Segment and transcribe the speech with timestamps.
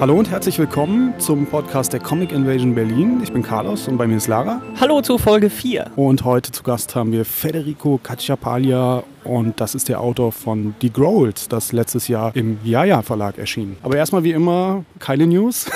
[0.00, 3.20] Hallo und herzlich willkommen zum Podcast der Comic Invasion Berlin.
[3.24, 4.62] Ich bin Carlos und bei mir ist Lara.
[4.80, 5.90] Hallo zu Folge 4.
[5.96, 10.92] Und heute zu Gast haben wir Federico Cacciapaglia und das ist der Autor von Die
[10.92, 13.76] Growls, das letztes Jahr im Jaja Verlag erschien.
[13.82, 15.70] Aber erstmal wie immer keine News.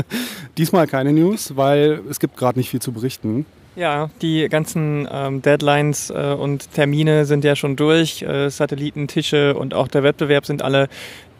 [0.58, 3.46] Diesmal keine News, weil es gibt gerade nicht viel zu berichten.
[3.76, 8.22] Ja, die ganzen ähm, Deadlines äh, und Termine sind ja schon durch.
[8.22, 10.88] Äh, Satellitentische und auch der Wettbewerb sind alle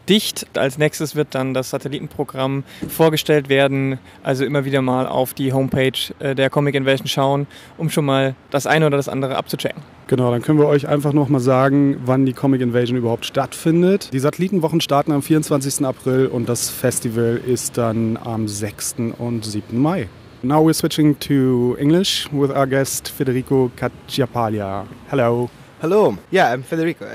[0.09, 0.45] dicht.
[0.57, 3.99] Als nächstes wird dann das Satellitenprogramm vorgestellt werden.
[4.23, 7.47] Also immer wieder mal auf die Homepage äh, der Comic Invasion schauen,
[7.77, 9.81] um schon mal das eine oder das andere abzuchecken.
[10.07, 14.09] Genau, dann können wir euch einfach noch mal sagen, wann die Comic Invasion überhaupt stattfindet.
[14.13, 15.83] Die Satellitenwochen starten am 24.
[15.85, 18.95] April und das Festival ist dann am 6.
[19.17, 19.79] und 7.
[19.79, 20.07] Mai.
[20.43, 24.85] Now we're switching to English with our guest Federico Cacciapaglia.
[25.09, 25.49] Hello.
[25.85, 26.17] Hello.
[26.31, 27.05] Yeah, I'm Federico.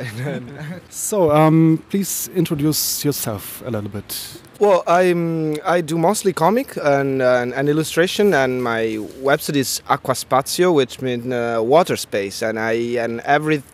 [0.91, 4.41] so, um, please introduce yourself a little bit.
[4.61, 8.83] Well, I'm I do mostly comic and, and, and illustration, and my
[9.25, 13.65] website is Aquaspazio, which means uh, water space, and I and every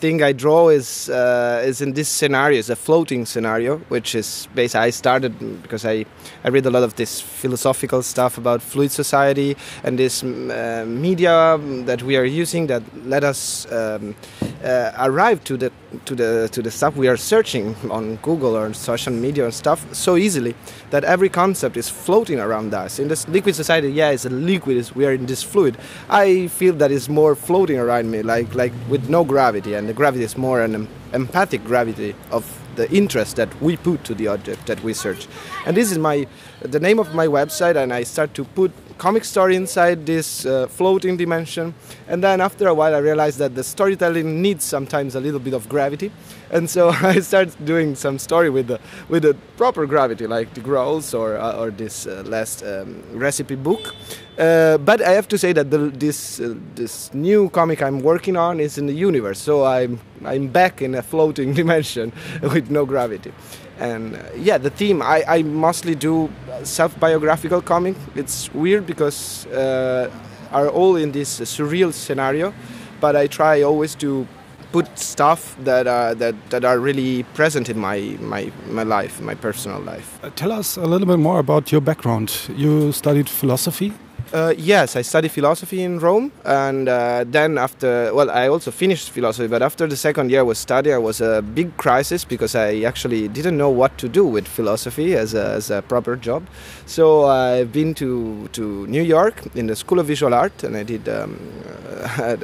[0.00, 2.58] thing I draw is uh, is in this scenario.
[2.58, 4.76] It's a floating scenario, which is based.
[4.76, 6.04] I started because I
[6.44, 11.58] I read a lot of this philosophical stuff about fluid society and this uh, media
[11.86, 14.14] that we are using that let us um,
[14.62, 15.72] uh, arrive to the
[16.04, 19.92] to the to the stuff we are searching on Google or social media and stuff
[19.94, 20.54] so easily
[20.90, 22.98] that every concept is floating around us.
[22.98, 24.90] In this liquid society, yeah, it's a liquid.
[24.94, 25.76] we are in this fluid.
[26.08, 29.94] I feel that it's more floating around me, like like with no gravity, and the
[29.94, 32.44] gravity is more an empathic gravity of
[32.76, 35.26] the interest that we put to the object that we search.
[35.66, 36.26] And this is my
[36.60, 40.68] the name of my website, and I start to put comic story inside this uh,
[40.68, 41.74] floating dimension.
[42.06, 45.54] And then after a while, I realized that the storytelling needs sometimes a little bit
[45.54, 46.12] of gravity,
[46.52, 50.60] and so I started doing some story with the with the proper gravity, like the
[50.60, 53.92] Grolls or uh, or this uh, last um, recipe book.
[54.38, 58.36] Uh, but I have to say that the, this uh, this new comic I'm working
[58.36, 62.12] on is in the universe, so I'm I'm back in a floating dimension
[62.54, 63.32] with no gravity
[63.78, 66.30] and uh, yeah the theme I, I mostly do
[66.62, 67.96] self-biographical comic.
[68.14, 70.10] It's weird because uh,
[70.52, 72.52] are all in this surreal scenario
[73.00, 74.26] but i try always to
[74.72, 79.34] put stuff that are that, that are really present in my my, my life my
[79.34, 80.18] personal life.
[80.24, 82.32] Uh, tell us a little bit more about your background.
[82.56, 83.92] You studied philosophy
[84.32, 89.10] uh, yes, I studied philosophy in Rome, and uh, then after, well, I also finished
[89.10, 89.46] philosophy.
[89.46, 92.80] But after the second year I was study, I was a big crisis because I
[92.80, 96.46] actually didn't know what to do with philosophy as a, as a proper job.
[96.86, 100.82] So I've been to to New York in the School of Visual Art, and I
[100.82, 101.38] did um,
[102.18, 102.36] uh,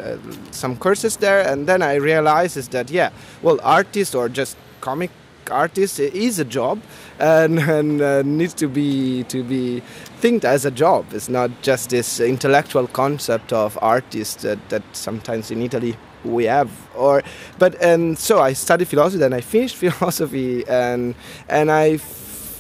[0.51, 1.41] some courses there.
[1.41, 3.11] And then I realized is that yeah,
[3.43, 5.11] well, artist or just comic
[5.51, 6.81] artist is a job
[7.19, 9.81] and, and uh, needs to be to be
[10.21, 11.07] think as a job.
[11.13, 16.71] It's not just this intellectual concept of artists that, that sometimes in Italy we have
[16.97, 17.23] or
[17.59, 21.15] but and so I studied philosophy then I finished philosophy and
[21.49, 21.99] and I,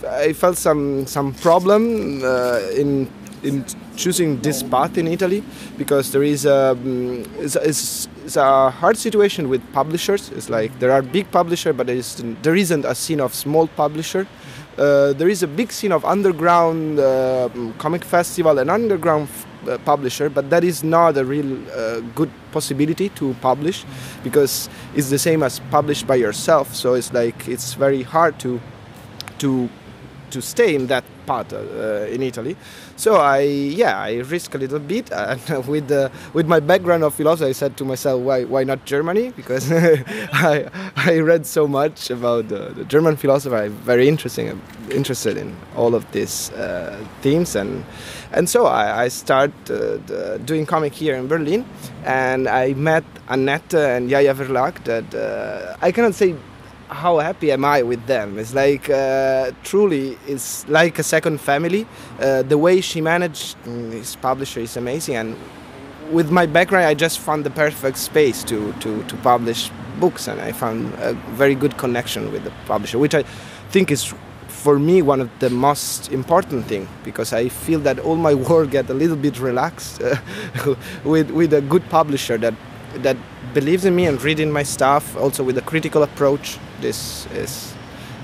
[0.09, 3.11] I felt some some problem uh, in
[3.43, 3.65] in
[3.97, 5.43] choosing this path in Italy
[5.77, 10.31] because there is a, um, it's, it's, it's, a hard situation with publishers.
[10.31, 13.69] It's like there are big publishers, but there, is, there isn't a scene of small
[13.69, 14.27] publisher.
[14.77, 19.29] Uh, there is a big scene of underground uh, comic festival and underground
[19.67, 23.85] uh, publisher, but that is not a real uh, good possibility to publish
[24.23, 26.75] because it's the same as published by yourself.
[26.75, 28.61] So it's like it's very hard to
[29.39, 29.69] to
[30.31, 32.57] to stay in that part uh, in Italy.
[32.97, 37.15] So I, yeah, I risk a little bit, and with uh, with my background of
[37.15, 39.33] philosophy, I said to myself, why why not Germany?
[39.37, 39.71] Because
[40.49, 44.61] I I read so much about the, German philosopher I'm very interesting,
[44.91, 47.85] interested in all of these uh, themes, and
[48.33, 51.65] and so I, I started uh, doing comic here in Berlin,
[52.05, 54.83] and I met Annette and Jaja Verlag.
[54.85, 56.35] That uh, I cannot say
[56.89, 58.39] how happy am I with them?
[58.39, 61.87] It's like uh, truly, it's like a second family.
[62.21, 65.37] Uh, the way she managed this publisher is amazing, and
[66.11, 69.71] with my background, I just found the perfect space to to to publish
[70.01, 73.25] books, and I found a very good connection with the publisher, which I
[73.71, 74.15] think is
[74.49, 78.71] for me one of the most important thing because I feel that all my work
[78.71, 80.17] get a little bit relaxed uh,
[81.05, 82.55] with with a good publisher that
[83.03, 83.17] that
[83.55, 86.59] believes in me and reading my stuff, also with a critical approach.
[86.81, 87.75] This is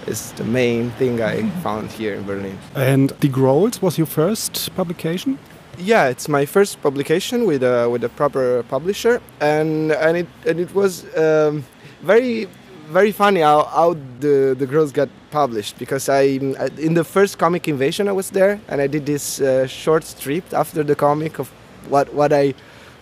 [0.07, 2.59] is the main thing I found here in Berlin.
[2.75, 5.39] And the Grolls was your first publication?
[5.79, 10.61] Yeah, it's my first publication with a with a proper publisher, and and it and
[10.61, 11.65] it was um,
[12.03, 12.49] very
[12.91, 16.39] very funny how, how the the Grolls got published because I
[16.79, 20.53] in the first comic invasion I was there and I did this uh, short strip
[20.53, 21.49] after the comic of
[21.89, 22.55] what what I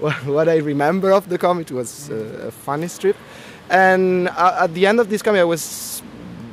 [0.24, 3.16] what I remember of the comic it was uh, a funny strip,
[3.70, 6.02] and uh, at the end of this comic I was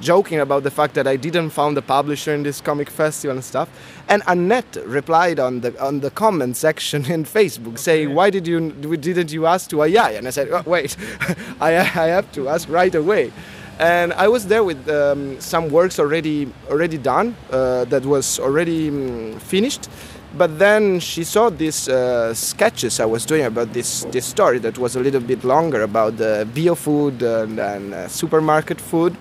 [0.01, 3.43] joking about the fact that I didn't found a publisher in this comic festival and
[3.43, 3.69] stuff.
[4.07, 7.77] And Annette replied on the on the comment section in Facebook okay.
[7.77, 10.95] saying, "Why did you didn't you ask to Jaja?" And I said, oh, "Wait,
[11.61, 13.31] I I have to ask right away."
[13.79, 18.89] And I was there with um, some works already already done uh, that was already
[18.89, 19.87] um, finished.
[20.37, 24.77] But then she saw these uh, sketches I was doing about this, this story that
[24.77, 29.15] was a little bit longer about the bio food and, and uh, supermarket food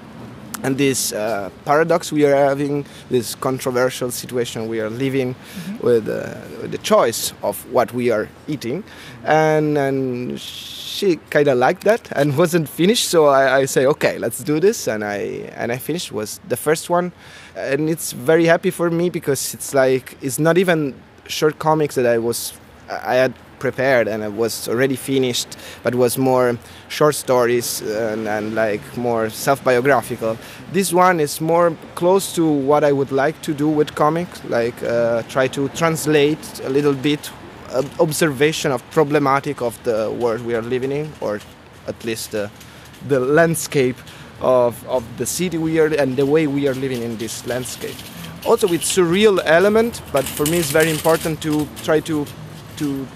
[0.63, 5.87] and this uh, paradox we are having, this controversial situation we are living mm-hmm.
[5.87, 8.83] with, uh, with, the choice of what we are eating,
[9.25, 10.78] and and she
[11.31, 13.09] kind of liked that and wasn't finished.
[13.09, 16.13] So I, I, say, okay, let's do this, and I and I finished.
[16.13, 17.13] Was the first one,
[17.57, 20.95] and it's very happy for me because it's like it's not even
[21.27, 22.53] short comics that I was
[22.91, 26.59] I had prepared and it was already finished, but was more
[26.89, 30.39] short stories and, and like more self-biographical.
[30.73, 34.81] This one is more close to what I would like to do with comics, like
[34.83, 37.31] uh, try to translate a little bit
[38.01, 41.41] observation of problematic of the world we are living in, or
[41.87, 42.49] at least uh,
[43.09, 43.97] the landscape
[44.41, 47.97] of, of the city we are and the way we are living in this landscape.
[48.47, 52.25] Also with surreal element, but for me it's very important to try to
[52.77, 53.07] to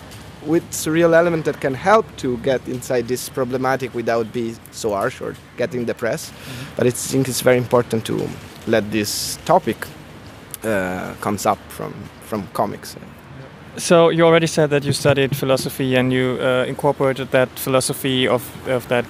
[0.44, 5.20] with surreal element that can help to get inside this problematic without being so harsh
[5.20, 6.32] or getting depressed.
[6.32, 6.75] Mm-hmm.
[6.76, 8.28] But I think it's very important to
[8.66, 9.87] let this topic
[10.64, 11.93] uh, comes up from
[12.26, 12.96] from comics.
[13.78, 18.42] So you already said that you studied philosophy and you uh, incorporated that philosophy of,
[18.69, 19.06] of that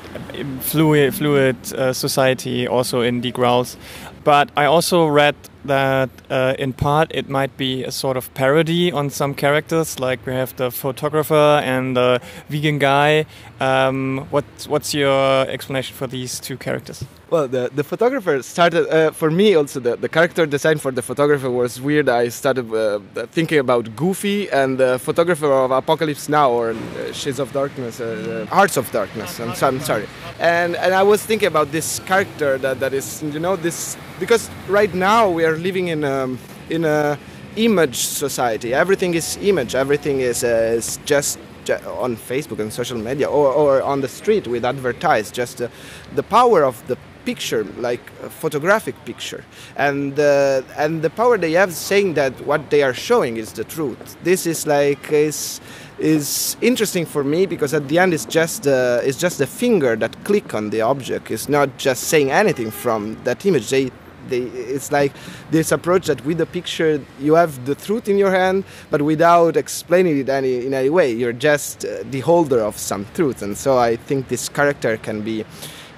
[0.60, 3.76] fluid fluid uh, society also in Die Grolls.
[4.22, 8.92] But I also read that uh, in part it might be a sort of parody
[8.92, 13.26] on some characters, like we have the photographer and the vegan guy.
[13.58, 17.04] Um, what, what's your explanation for these two characters?
[17.32, 21.00] Well, the, the photographer started, uh, for me also, the, the character design for the
[21.00, 22.10] photographer was weird.
[22.10, 22.98] I started uh,
[23.28, 28.44] thinking about Goofy and the photographer of Apocalypse Now or uh, Shades of Darkness, uh,
[28.50, 30.06] uh, Hearts of Darkness, I'm, so, I'm sorry.
[30.40, 34.50] And, and I was thinking about this character that, that is, you know, this, because
[34.68, 36.36] right now we are living in a,
[36.68, 37.18] in a
[37.56, 38.74] image society.
[38.74, 41.38] Everything is image, everything is, uh, is just
[41.70, 45.68] on Facebook and social media or, or on the street with advertise just uh,
[46.16, 49.44] the power of the picture, like a photographic picture,
[49.76, 53.64] and uh, and the power they have saying that what they are showing is the
[53.64, 54.16] truth.
[54.22, 55.60] This is like is
[55.98, 59.96] is interesting for me because at the end it's just uh, it's just the finger
[59.96, 61.30] that click on the object.
[61.30, 63.70] It's not just saying anything from that image.
[63.70, 63.90] They
[64.28, 65.12] they, it's like
[65.50, 69.56] this approach that with the picture you have the truth in your hand, but without
[69.56, 71.12] explaining it any, in any way.
[71.12, 75.22] You're just uh, the holder of some truth, and so I think this character can
[75.22, 75.44] be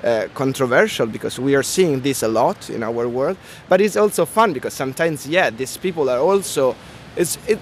[0.05, 3.37] uh, controversial because we are seeing this a lot in our world.
[3.69, 6.77] But it's also fun because sometimes, yeah, these people are also.
[7.17, 7.59] It's it,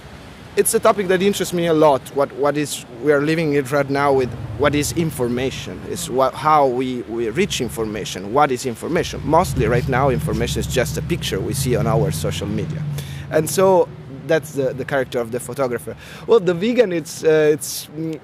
[0.54, 2.00] it's a topic that interests me a lot.
[2.14, 5.80] What what is we are living it right now with what is information?
[5.88, 8.32] Is what how we we reach information.
[8.34, 9.20] What is information?
[9.24, 12.82] Mostly right now, information is just a picture we see on our social media,
[13.30, 13.88] and so
[14.26, 15.96] that's the, the character of the photographer.
[16.26, 18.18] Well, the vegan, it's uh, it's mm,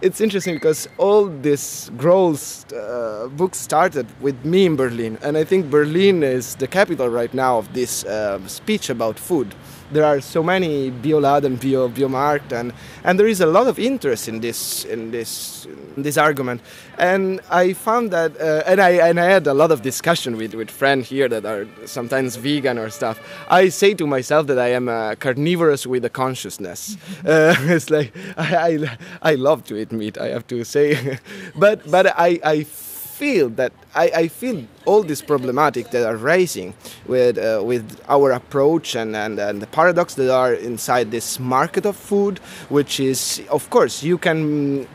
[0.00, 5.44] it's interesting because all this Grolls uh, book started with me in Berlin, and I
[5.44, 9.54] think Berlin is the capital right now of this uh, speech about food
[9.94, 12.72] there are so many biolad and bio biomarked and
[13.04, 16.60] and there is a lot of interest in this in this in this argument.
[16.98, 20.54] And i found that uh, and i and i had a lot of discussion with
[20.54, 23.20] with friends here that are sometimes vegan or stuff.
[23.48, 26.96] I say to myself that i am a carnivorous with a consciousness.
[27.34, 28.56] Uh, it's like I,
[29.22, 31.18] I i love to eat meat i have to say.
[31.56, 32.66] But but i i
[33.24, 36.74] feel that I, I feel all this problematic that are raising
[37.06, 37.84] with uh, with
[38.16, 42.34] our approach and, and, and the paradox that are inside this market of food,
[42.68, 43.18] which is
[43.58, 44.38] of course you can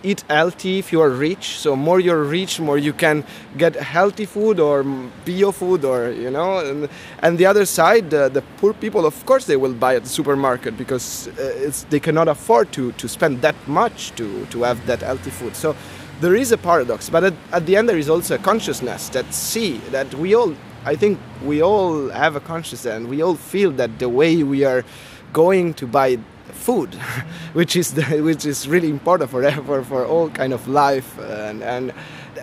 [0.03, 1.45] eat healthy if you are rich.
[1.63, 3.24] So more you're rich, more you can
[3.57, 4.83] get healthy food or
[5.25, 6.51] bio food or you know.
[6.69, 6.89] And,
[7.24, 10.13] and the other side, uh, the poor people, of course, they will buy at the
[10.19, 15.01] supermarket because uh, they cannot afford to to spend that much to to have that
[15.01, 15.55] healthy food.
[15.55, 15.75] So
[16.21, 19.33] there is a paradox, but at, at the end there is also a consciousness that
[19.33, 20.53] see that we all,
[20.85, 24.63] I think we all have a consciousness and we all feel that the way we
[24.65, 24.83] are
[25.31, 26.93] going to buy food,
[27.53, 31.23] which is the, which is really important for for, for all kind of life, uh,
[31.23, 31.93] and, and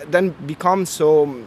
[0.07, 1.43] then become so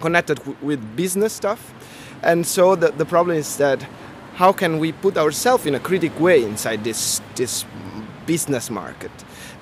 [0.00, 1.74] connected with business stuff.
[2.22, 3.86] And so the, the problem is that
[4.34, 7.64] how can we put ourselves in a critic way inside this this
[8.26, 9.10] business market?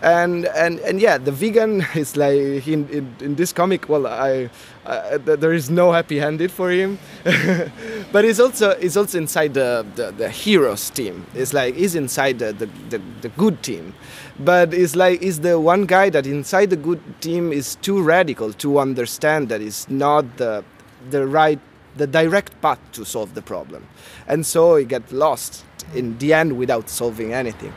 [0.02, 4.48] And and and yeah the vegan is like in, in, in this comic well i
[4.86, 6.98] uh, there is no happy handed for him.
[8.12, 11.26] But it's also it's also inside the, the, the heroes team.
[11.34, 13.94] It's like he's inside the, the, the, the good team.
[14.38, 18.52] But it's like he's the one guy that inside the good team is too radical
[18.54, 20.64] to understand that it's not the
[21.10, 21.58] the right
[21.96, 23.86] the direct path to solve the problem.
[24.28, 27.72] And so he gets lost in the end without solving anything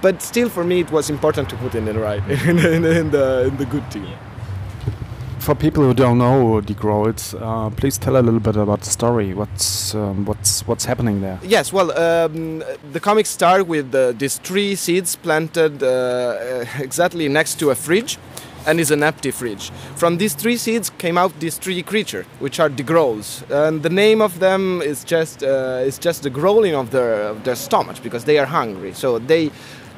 [0.00, 3.10] but still for me it was important to put in the right in, in, in
[3.10, 4.16] the in the good team
[5.48, 8.90] for people who don't know Die Grolls, uh, please tell a little bit about the
[8.90, 9.32] story.
[9.32, 11.38] What's um, what's what's happening there?
[11.42, 12.62] Yes, well, um,
[12.92, 18.18] the comics start with uh, these three seeds planted uh, exactly next to a fridge,
[18.66, 19.70] and is an empty fridge.
[19.96, 23.90] From these three seeds came out these three creatures, which are the Grolls, and the
[24.04, 27.96] name of them is just uh, is just the growling of their of their stomach
[28.02, 28.92] because they are hungry.
[28.92, 29.50] So they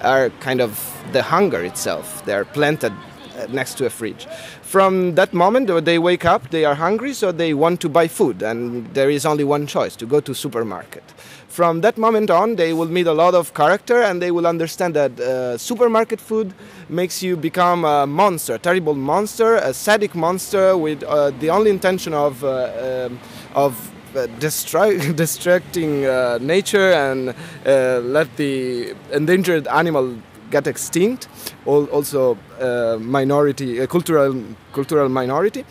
[0.03, 0.79] are kind of
[1.13, 2.25] the hunger itself.
[2.25, 4.27] They are planted uh, next to a fridge.
[4.63, 8.43] From that moment, they wake up, they are hungry, so they want to buy food,
[8.43, 11.03] and there is only one choice: to go to supermarket.
[11.49, 14.95] From that moment on, they will meet a lot of character, and they will understand
[14.95, 16.55] that uh, supermarket food
[16.89, 21.71] makes you become a monster, a terrible monster, a sadic monster with uh, the only
[21.71, 23.19] intention of uh, um,
[23.55, 24.27] of uh,
[25.15, 30.17] distracting uh, nature and uh, let the endangered animal
[30.51, 31.29] get extinct.
[31.67, 32.37] Also,
[32.99, 34.35] minority, cultural
[34.73, 35.65] cultural minority.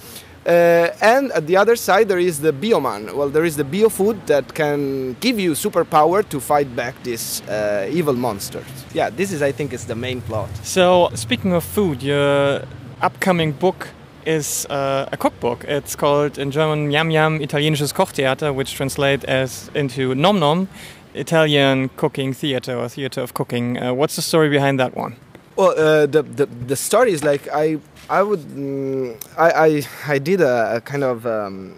[0.46, 3.14] Uh, and at the other side, there is the bioman.
[3.14, 7.42] Well, there is the bio food that can give you superpower to fight back these
[7.42, 8.66] uh, evil monsters.
[8.94, 10.50] Yeah, this is, I think, is the main plot.
[10.64, 12.64] So, speaking of food, your
[13.02, 13.90] upcoming book
[14.30, 15.66] is uh, a cookbook.
[15.66, 20.68] It's called in German Yam Yam Italienisches Kochtheater, which translates as into Nom Nom,
[21.14, 23.78] Italian cooking theater or theater of cooking.
[23.78, 25.16] Uh, what's the story behind that one?
[25.56, 30.20] Well, uh, the, the the story is like I I would mm, I, I I
[30.20, 31.74] did a, a kind of um,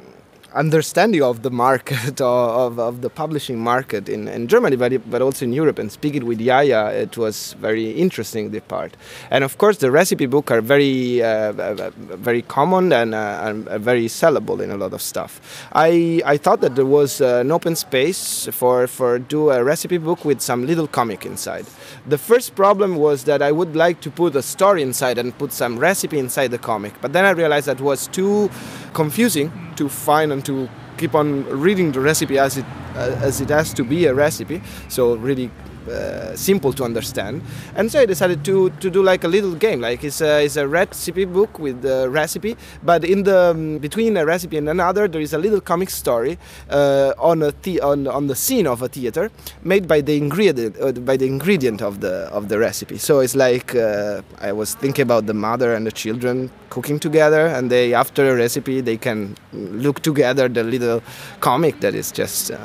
[0.54, 5.46] understanding of the market of, of the publishing market in, in Germany but, but also
[5.46, 8.96] in Europe and speaking with Jaja it was very interesting the part.
[9.30, 13.66] And of course the recipe book are very uh, uh very common and, uh, and,
[13.82, 15.68] very sellable in a lot of stuff.
[15.74, 20.26] I, I thought that there was an open space for, for do a recipe book
[20.26, 21.66] with some little comic inside.
[22.08, 25.54] The first problem was that I would like to put a story inside and put
[25.54, 28.50] some recipe inside the comic but then I realized that was too
[28.94, 33.84] confusing to find to keep on reading the recipe as it as it has to
[33.84, 34.62] be a recipe.
[34.90, 35.50] So really
[35.90, 37.42] uh, simple to understand.
[37.76, 40.58] And so I decided to, to do like a little game, like it's a, it's
[40.58, 45.08] a recipe book with the recipe, but in the um, between a recipe and another
[45.08, 46.38] there is a little comic story
[46.70, 49.32] uh, on a the- on, on the scene of a theater
[49.64, 52.98] made by the ingredient uh, by the ingredient of the of the recipe.
[52.98, 57.48] So it's like uh, I was thinking about the mother and the children cooking together,
[57.48, 61.02] and they after a recipe they can look together the little
[61.40, 62.58] comic that is just uh,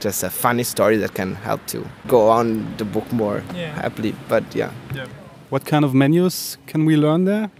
[0.00, 2.47] just a funny story that can help to go on
[2.78, 3.72] the book more yeah.
[3.82, 4.14] happily.
[4.28, 4.72] But yeah.
[4.94, 5.06] yeah.
[5.50, 7.50] What kind of menus can we learn there?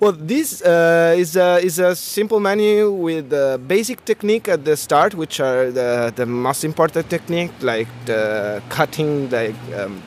[0.00, 4.74] Well, this uh, is, a, is a simple menu with the basic technique at the
[4.74, 10.02] start, which are the, the most important technique, like the cutting like um,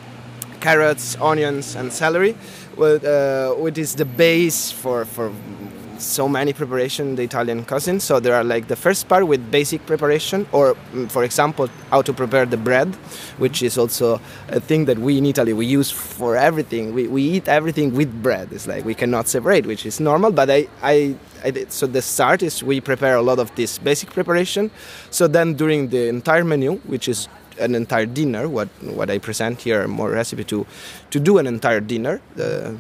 [0.62, 2.36] carrots, onions, and celery,
[2.76, 5.32] with, uh, which is the base for, for
[6.00, 8.00] so many preparation the Italian cuisine.
[8.00, 12.02] So there are like the first part with basic preparation, or mm, for example, how
[12.02, 12.94] to prepare the bread,
[13.38, 14.20] which is also
[14.50, 16.94] a thing that we in Italy we use for everything.
[16.94, 18.50] We, we eat everything with bread.
[18.52, 20.32] It's like we cannot separate, which is normal.
[20.32, 21.72] But I, I, I did.
[21.72, 24.72] so the start is we prepare a lot of this basic preparation.
[25.10, 27.28] So then during the entire menu, which is
[27.60, 28.48] an entire dinner.
[28.48, 30.66] What what I present here more recipe to
[31.12, 32.74] to do an entire dinner, uh,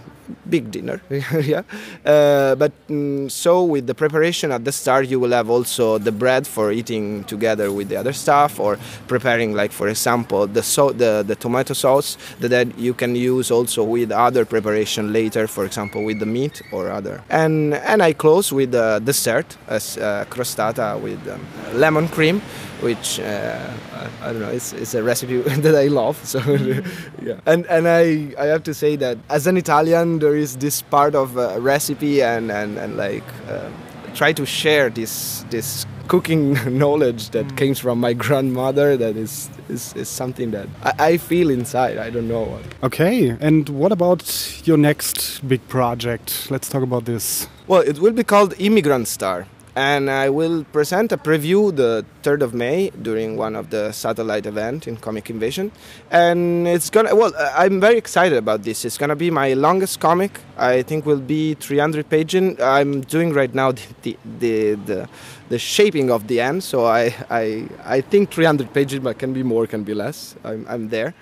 [0.49, 1.63] big dinner, yeah.
[2.05, 6.11] Uh, but mm, so with the preparation at the start, you will have also the
[6.11, 10.91] bread for eating together with the other stuff, or preparing like for example the so
[10.91, 16.03] the, the tomato sauce that you can use also with other preparation later, for example
[16.03, 17.23] with the meat or other.
[17.29, 22.41] And and I close with the dessert as uh, crostata with um, lemon cream,
[22.81, 26.17] which uh, I, I, don't know, it's, it's a recipe that I love.
[26.25, 26.39] So
[27.21, 30.81] yeah, and and I I have to say that as an Italian, there is this
[30.81, 33.69] part of a recipe and and and like uh,
[34.15, 37.57] try to share this this cooking knowledge that mm.
[37.57, 41.97] came from my grandmother that is, is, is something that I, I, feel inside.
[41.97, 42.59] I don't know.
[42.83, 44.23] Okay, and what about
[44.65, 46.51] your next big project?
[46.51, 47.47] Let's talk about this.
[47.67, 52.41] Well, it will be called Immigrant Star and I will present a preview the 3rd
[52.41, 55.71] of May during one of the satellite event in Comic Invasion.
[56.11, 58.85] And it's gonna, well, uh, I'm very excited about this.
[58.85, 60.39] It's gonna be my longest comic.
[60.57, 62.59] I think will be 300 pages.
[62.59, 63.71] I'm doing right now
[64.03, 65.09] the, the, the,
[65.53, 69.43] the shaping of the end, so I, I, I think 300 pages, but can be
[69.43, 70.35] more, can be less.
[70.43, 71.13] I'm, I'm there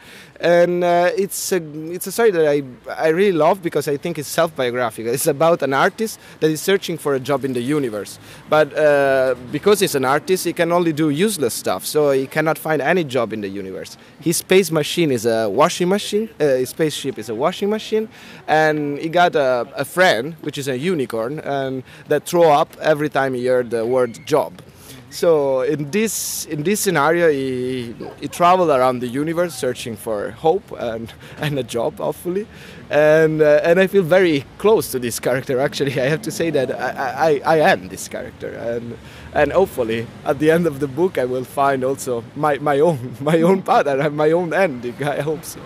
[0.42, 1.62] and uh, it's a
[1.92, 2.64] it's a story that I
[2.98, 5.14] I really love because I think it's self-biographical.
[5.14, 8.18] It's about an artist that is searching for a job in the universe,
[8.50, 11.86] but uh, because he's an artist, he can only do useless stuff.
[11.86, 13.98] So he cannot find any job in the universe.
[14.20, 16.30] His space machine is a washing machine.
[16.40, 18.10] Uh, his spaceship is a washing machine,
[18.48, 23.10] and he got a, a friend which is a unicorn, and that throw up every
[23.10, 24.62] time he heard the word job.
[25.12, 30.72] So in this in this scenario, he, he traveled around the universe searching for hope
[30.80, 32.48] and, and a job, hopefully,
[32.90, 35.60] and uh, and I feel very close to this character.
[35.60, 38.98] Actually, I have to say that I, I, I am this character, and
[39.34, 43.18] and hopefully at the end of the book, I will find also my, my own
[43.20, 44.96] my own path and my own ending.
[45.04, 45.60] I hope so.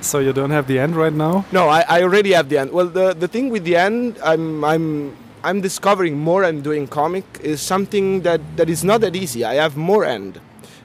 [0.00, 1.44] so you don't have the end right now?
[1.50, 2.70] No, I, I already have the end.
[2.70, 7.24] Well, the the thing with the end, I'm I'm I'm discovering more I'm doing comic
[7.42, 9.44] is something that, that is not that easy.
[9.44, 10.40] I have more end.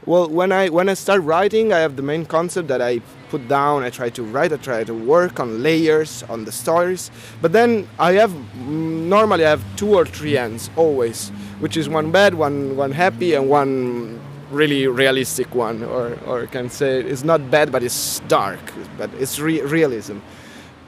[0.05, 2.99] Well, when I when I start writing, I have the main concept that I
[3.29, 3.83] put down.
[3.83, 4.51] I try to write.
[4.51, 7.09] I try to work on layers on the stories.
[7.41, 11.87] But then I have mm, normally I have two or three ends always, which is
[11.87, 14.19] one bad, one one happy, and one
[14.51, 18.59] really realistic one, or or can say it's not bad, but it's dark,
[18.97, 20.17] but it's re- realism.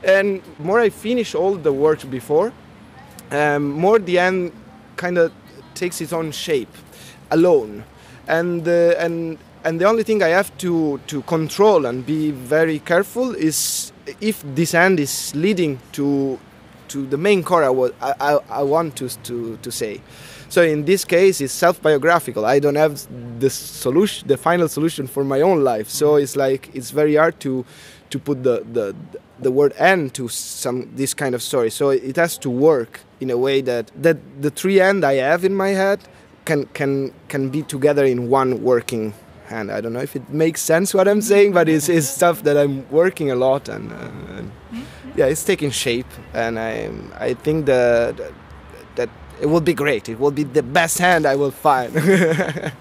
[0.03, 2.51] And more I finish all the work before,
[3.31, 4.51] um, more the end
[4.95, 5.31] kind of
[5.73, 6.73] takes its own shape
[7.31, 7.83] alone
[8.27, 12.79] and uh, and and the only thing I have to to control and be very
[12.79, 16.39] careful is if this end is leading to
[16.91, 20.01] to the main core I, I, I want to, to, to say.
[20.49, 22.45] So in this case, it's self-biographical.
[22.45, 23.08] I don't have
[23.39, 25.88] the solution, the final solution for my own life.
[25.88, 27.65] So it's like it's very hard to
[28.10, 28.93] to put the the,
[29.41, 31.69] the word end to some this kind of story.
[31.69, 35.43] So it has to work in a way that that the three end I have
[35.43, 35.99] in my head
[36.45, 39.13] can can can be together in one working
[39.47, 39.71] hand.
[39.71, 42.58] I don't know if it makes sense what I'm saying, but it's, it's stuff that
[42.58, 44.51] I'm working a lot and, uh, and
[45.15, 48.15] yeah, it's taking shape, and I I think that
[48.95, 49.10] that
[49.41, 50.08] it will be great.
[50.08, 51.93] It will be the best hand I will find.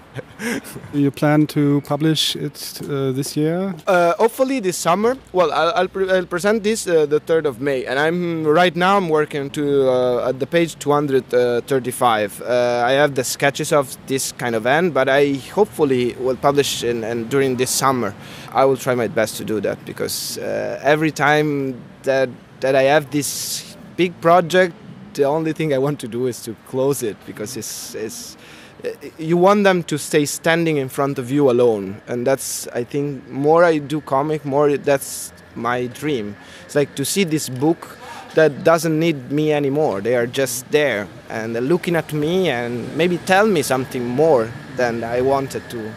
[0.93, 3.73] you plan to publish it uh, this year?
[3.87, 5.17] Uh, hopefully this summer.
[5.33, 8.75] Well, I'll, I'll, pre I'll present this uh, the 3rd of May, and I'm right
[8.75, 12.41] now I'm working to uh, at the page 235.
[12.41, 16.83] Uh, I have the sketches of this kind of end, but I hopefully will publish
[16.83, 18.13] in, and during this summer.
[18.53, 22.83] I will try my best to do that because uh, every time that that I
[22.83, 24.75] have this big project,
[25.13, 28.37] the only thing I want to do is to close it because it's it's
[28.83, 32.01] eh, you want them to stay standing in front of you alone.
[32.07, 36.35] And that's i think more i do comic more that's my dream.
[36.65, 37.97] It's like to see this book
[38.35, 39.99] that doesn't need me anymore.
[39.99, 44.49] They are just there and they're looking at me and maybe tell me something more
[44.75, 45.91] than i wanted to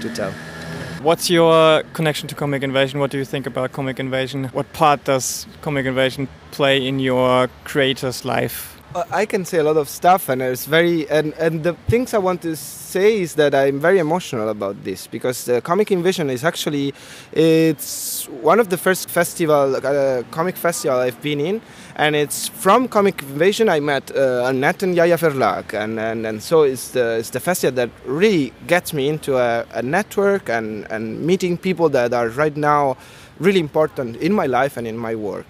[0.00, 0.32] to tell
[1.02, 3.00] What's your connection to Comic Invasion?
[3.00, 4.44] What do you think about Comic Invasion?
[4.52, 8.76] What part does Comic Invasion play in your creator's life?
[9.10, 12.18] I can say a lot of stuff, and it's very and and the things I
[12.18, 16.44] want to say is that I'm very emotional about this because the Comic Invasion is
[16.44, 16.94] actually
[17.32, 21.60] it's one of the first festival uh, comic festival I've been in,
[21.96, 26.42] and it's from Comic Invasion I met uh, Annette and Jaja Verlag, and, and and
[26.42, 30.86] so it's the it's the festival that really gets me into a, a network and
[30.90, 32.96] and meeting people that are right now
[33.38, 35.46] really important in my life and in my work.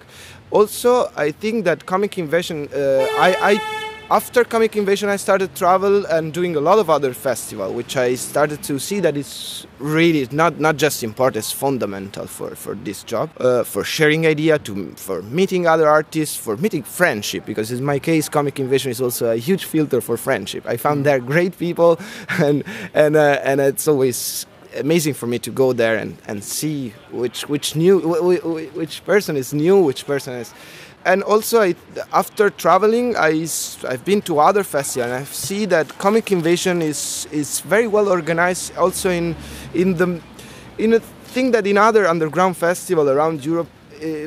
[0.50, 6.06] Also, I think that Comic Invasion, uh, I, I after Comic Invasion, I started travel
[6.06, 10.28] and doing a lot of other festival, which I started to see that it's really
[10.30, 14.92] not not just important, it's fundamental for for this job, uh, for sharing idea, to
[14.96, 17.44] for meeting other artists, for meeting friendship.
[17.44, 20.64] Because in my case, Comic Invasion is also a huge filter for friendship.
[20.66, 21.98] I found there great people,
[22.38, 22.62] and
[22.94, 27.48] and uh, and it's always amazing for me to go there and, and see which
[27.48, 27.98] which new
[28.74, 30.54] which person is new, which person is,
[31.06, 31.76] and also I,
[32.12, 33.46] after traveling, I,
[33.88, 38.08] I've been to other festivals and I see that Comic Invasion is, is very well
[38.08, 39.36] organized also in,
[39.72, 40.20] in, the,
[40.78, 43.68] in a thing that in other underground festivals around Europe,
[44.02, 44.26] uh,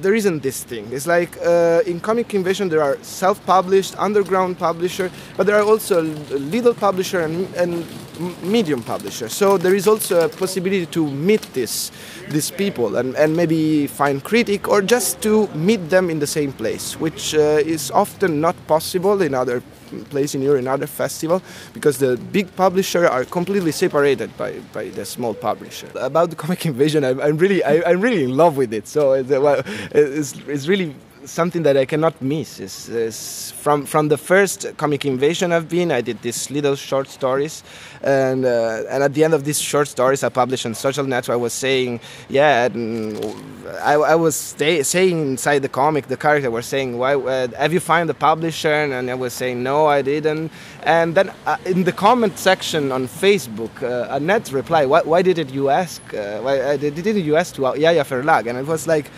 [0.00, 0.88] there isn't this thing.
[0.92, 6.02] It's like uh, in Comic Invasion there are self-published, underground publisher, but there are also
[6.02, 7.86] little publisher and, and
[8.42, 9.28] medium publisher.
[9.28, 11.90] So there is also a possibility to meet this,
[12.30, 16.52] these people and, and maybe find critic or just to meet them in the same
[16.52, 19.62] place, which uh, is often not possible in other
[20.04, 24.88] place in Europe in other festival because the big publisher are completely separated by, by
[24.88, 25.88] the small publisher.
[25.94, 28.86] About the comic invasion, I'm, I'm really I, am really in love with it.
[28.88, 30.94] So it's, it's, it's really
[31.26, 32.60] something that I cannot miss.
[32.60, 37.62] Is, from from the first comic invasion I've been, I did these little short stories,
[38.02, 41.34] and uh, and at the end of these short stories I published on social network,
[41.34, 42.68] I was saying, yeah,
[43.82, 47.72] I, I was stay, saying inside the comic, the character was saying, why uh, have
[47.72, 48.72] you found the publisher?
[48.72, 50.52] And I was saying, no, I didn't.
[50.82, 55.50] And then uh, in the comment section on Facebook, uh, Annette replied, why, why didn't
[55.50, 56.02] you ask?
[56.12, 58.46] Uh, why uh, didn't you ask to Jaja Verlag?
[58.48, 59.10] And it was like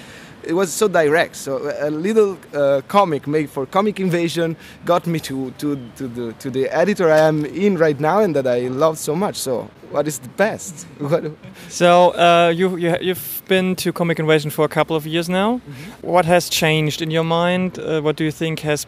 [0.46, 1.36] it was so direct.
[1.36, 6.32] So a little uh, comic made for Comic Invasion got me to, to, to, the,
[6.34, 9.36] to the editor I am in right now and that I love so much.
[9.36, 10.86] So what is the best?
[11.68, 15.54] so uh, you, you, you've been to Comic Invasion for a couple of years now.
[15.54, 16.10] Mm -hmm.
[16.12, 17.78] What has changed in your mind?
[17.78, 18.86] Uh, what do you think has,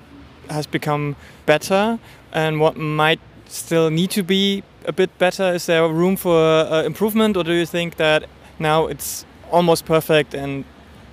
[0.49, 1.15] has become
[1.47, 1.99] better?
[2.33, 5.55] And what might still need to be a bit better?
[5.55, 8.23] Is there room for uh, improvement, or do you think that
[8.59, 10.65] now it's almost perfect and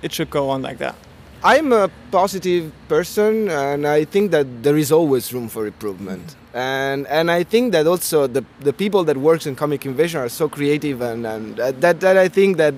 [0.02, 0.94] it should go on like that.
[1.44, 6.34] I'm a positive person, and I think that there is always room for improvement.
[6.54, 10.28] And and I think that also the the people that works in Comic Invasion are
[10.28, 12.74] so creative, and, and that that I think that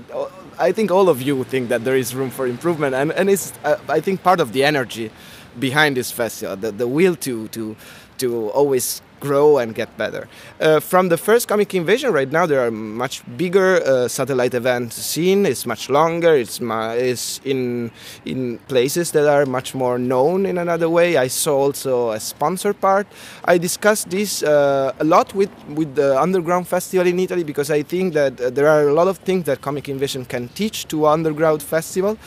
[0.58, 3.52] I think all of you think that there is room for improvement, and and it's
[3.64, 5.10] uh, I think part of the energy
[5.58, 7.76] behind this festival, the the will to to
[8.18, 10.28] to always grow and get better.
[10.60, 14.92] Uh, from the first Comic Invasion, right now there are much bigger uh, satellite event
[14.92, 15.46] scene.
[15.46, 16.34] It's much longer.
[16.34, 17.90] It's, it's in
[18.24, 21.16] in places that are much more known in another way.
[21.16, 23.06] I saw also a sponsor part.
[23.44, 27.82] I discussed this uh, a lot with with the underground festival in Italy because I
[27.82, 31.06] think that uh, there are a lot of things that Comic Invasion can teach to
[31.06, 32.18] underground festival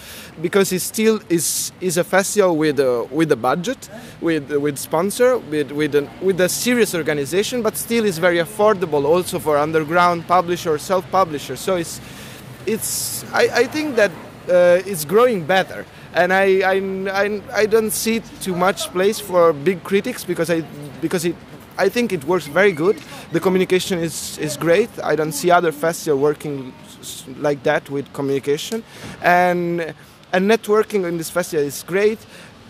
[0.42, 3.90] because it still is is a festival with a, with a budget,
[4.22, 8.38] with with sponsor, with with an, with a serious serious organization, but still is very
[8.38, 11.56] affordable also for underground publisher, self-publisher.
[11.56, 12.02] So it's,
[12.66, 14.12] it's I, I think that
[14.50, 15.86] uh, it's growing better.
[16.14, 16.76] And I, I,
[17.24, 20.64] I, I don't see too much place for big critics because I,
[21.02, 21.36] because it,
[21.78, 22.98] I think it works very good.
[23.32, 24.90] The communication is, is great.
[25.04, 26.74] I don't see other festivals working
[27.38, 28.84] like that with communication.
[29.22, 29.94] And,
[30.34, 32.20] and networking in this festival is great.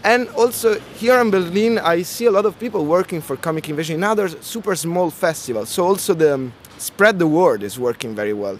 [0.04, 3.98] And also here in Berlin, I see a lot of people working for Comic Invasion
[3.98, 5.70] in other super small festivals.
[5.70, 8.60] So also the um, spread the word is working very well.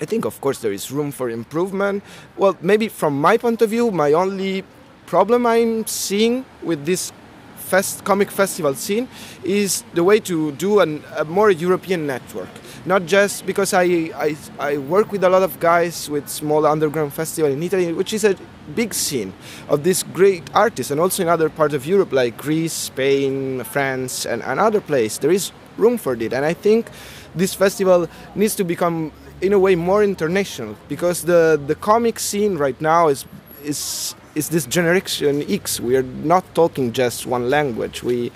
[0.00, 2.02] I think, of course, there is room for improvement.
[2.36, 4.64] Well, maybe from my point of view, my only
[5.06, 7.12] problem I'm seeing with this
[7.56, 9.06] fest, comic festival scene
[9.44, 12.48] is the way to do an, a more European network.
[12.84, 17.12] Not just because I, I, I work with a lot of guys with small underground
[17.12, 18.34] festival in Italy, which is a
[18.70, 19.32] big scene
[19.68, 24.26] of these great artists, and also in other parts of Europe like Greece, Spain, France,
[24.26, 25.18] and, and other places.
[25.18, 26.90] There is room for it, and I think
[27.34, 32.56] this festival needs to become, in a way, more international because the the comic scene
[32.56, 33.26] right now is
[33.64, 35.80] is is this generation X.
[35.80, 38.02] We are not talking just one language.
[38.02, 38.32] We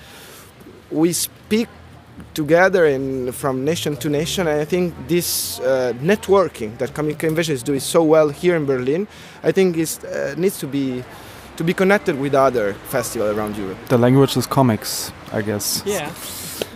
[0.91, 1.69] we speak
[2.35, 4.47] together and from nation to nation.
[4.47, 8.67] And I think this uh, networking that Comic Invasion is doing so well here in
[8.67, 9.07] Berlin,
[9.43, 11.03] I think is uh, needs to be
[11.57, 13.79] to be connected with other festivals around Europe.
[13.89, 15.83] The language is comics, I guess.
[15.87, 16.11] Yeah.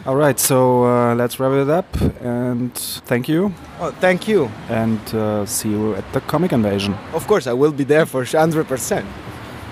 [0.06, 1.86] All right, so uh, let's wrap it up
[2.22, 2.72] and
[3.04, 3.52] thank you.
[3.80, 4.50] Oh, thank you.
[4.70, 6.94] And uh, see you at the Comic Invasion.
[7.12, 9.04] Of course, I will be there for 100%.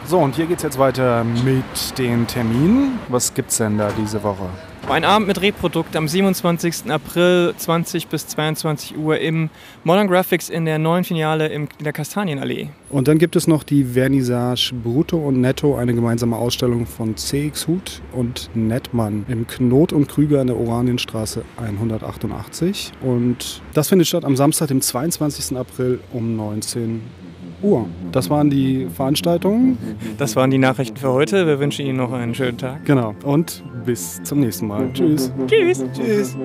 [0.06, 2.98] So, und hier geht's jetzt weiter mit den Terminen.
[3.08, 4.48] Was gibt's denn da diese Woche?
[4.88, 6.88] Ein Abend mit Reprodukt am 27.
[6.92, 9.50] April 20 bis 22 Uhr im
[9.82, 12.68] Modern Graphics in der neuen Filiale in der Kastanienallee.
[12.88, 17.66] Und dann gibt es noch die Vernissage Brutto und Netto, eine gemeinsame Ausstellung von CX
[17.66, 22.92] Hut und Nettmann im Knot und Krüger in der Oranienstraße 188.
[23.02, 25.56] Und das findet statt am Samstag, dem 22.
[25.56, 27.25] April um 19 Uhr.
[27.62, 27.86] Uhr.
[28.12, 29.78] Das waren die Veranstaltungen.
[30.18, 31.46] Das waren die Nachrichten für heute.
[31.46, 32.84] Wir wünschen Ihnen noch einen schönen Tag.
[32.84, 33.14] Genau.
[33.24, 34.90] Und bis zum nächsten Mal.
[34.92, 35.32] Tschüss.
[35.46, 35.84] Tschüss.
[35.92, 36.36] Tschüss.